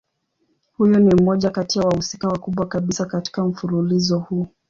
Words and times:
Huyu 0.77 0.99
ni 0.99 1.15
mmoja 1.15 1.49
kati 1.49 1.79
ya 1.79 1.85
wahusika 1.85 2.27
wakubwa 2.27 2.67
kabisa 2.67 3.05
katika 3.05 3.45
mfululizo 3.45 4.19
huu. 4.19 4.47